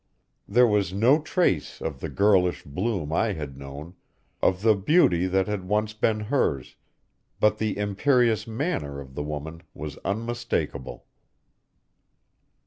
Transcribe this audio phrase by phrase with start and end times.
[0.47, 3.93] There was no trace of the girlish bloom I had known,
[4.41, 6.75] of the beauty that once had been hers,
[7.39, 11.05] but the imperious manner of the woman was unmistakable.